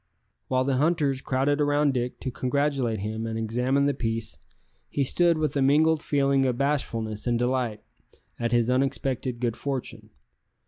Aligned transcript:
While 0.47 0.63
the 0.63 0.77
hunters 0.77 1.21
crowded 1.21 1.59
round 1.61 1.93
Dick 1.93 2.19
to 2.21 2.31
congratulate 2.31 3.01
him 3.01 3.27
and 3.27 3.37
examine 3.37 3.85
the 3.85 3.93
piece, 3.93 4.39
he 4.89 5.03
stood 5.03 5.37
with 5.37 5.55
a 5.55 5.61
mingled 5.61 6.01
feeling 6.01 6.43
of 6.47 6.57
bashfulness 6.57 7.27
and 7.27 7.37
delight 7.37 7.83
at 8.39 8.51
his 8.51 8.67
unexpected 8.71 9.39
good 9.39 9.55
fortune. 9.55 10.09